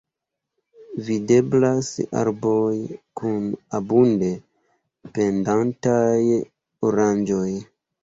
[1.09, 1.89] Videblas
[2.23, 2.73] arboj
[3.21, 3.47] kun
[3.83, 4.33] abunde
[5.15, 6.21] pendantaj
[6.93, 7.49] oranĝoj.